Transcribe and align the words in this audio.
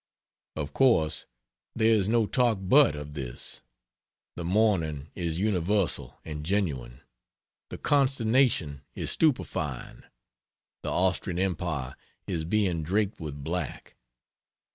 Of 0.55 0.73
course 0.73 1.27
there 1.75 1.91
is 1.93 2.09
no 2.09 2.25
talk 2.25 2.57
but 2.59 2.95
of 2.95 3.13
this. 3.13 3.61
The 4.35 4.43
mourning 4.43 5.09
is 5.13 5.37
universal 5.37 6.19
and 6.25 6.43
genuine, 6.43 7.01
the 7.69 7.77
consternation 7.77 8.81
is 8.95 9.11
stupefying. 9.11 10.01
The 10.81 10.89
Austrian 10.89 11.37
Empire 11.37 11.95
is 12.25 12.45
being 12.45 12.81
draped 12.81 13.19
with 13.19 13.43
black. 13.43 13.95